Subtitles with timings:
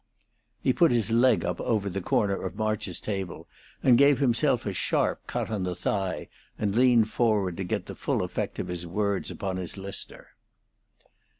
[0.63, 3.47] He put his leg up over the corner of March's table
[3.83, 6.27] and gave himself a sharp cut on the thigh,
[6.57, 10.29] and leaned forward to get the full effect of his words upon his listener.